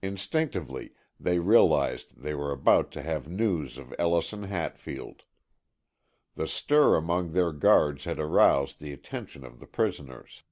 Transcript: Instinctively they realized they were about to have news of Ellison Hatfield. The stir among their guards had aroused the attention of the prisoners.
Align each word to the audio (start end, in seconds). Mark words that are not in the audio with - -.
Instinctively 0.00 0.92
they 1.18 1.40
realized 1.40 2.22
they 2.22 2.34
were 2.34 2.52
about 2.52 2.92
to 2.92 3.02
have 3.02 3.26
news 3.28 3.78
of 3.78 3.92
Ellison 3.98 4.44
Hatfield. 4.44 5.24
The 6.36 6.46
stir 6.46 6.94
among 6.94 7.32
their 7.32 7.50
guards 7.50 8.04
had 8.04 8.20
aroused 8.20 8.78
the 8.78 8.92
attention 8.92 9.44
of 9.44 9.58
the 9.58 9.66
prisoners. 9.66 10.44